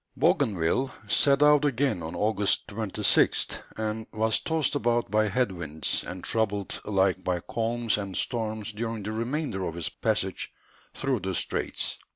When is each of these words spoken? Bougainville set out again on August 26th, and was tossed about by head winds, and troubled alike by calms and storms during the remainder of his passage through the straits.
Bougainville 0.17 0.89
set 1.07 1.43
out 1.43 1.63
again 1.63 2.01
on 2.01 2.15
August 2.15 2.65
26th, 2.69 3.61
and 3.77 4.07
was 4.11 4.39
tossed 4.39 4.73
about 4.73 5.11
by 5.11 5.27
head 5.27 5.51
winds, 5.51 6.03
and 6.03 6.23
troubled 6.23 6.81
alike 6.83 7.23
by 7.23 7.39
calms 7.39 7.99
and 7.99 8.17
storms 8.17 8.73
during 8.73 9.03
the 9.03 9.11
remainder 9.11 9.63
of 9.63 9.75
his 9.75 9.89
passage 9.89 10.51
through 10.95 11.19
the 11.19 11.35
straits. 11.35 11.99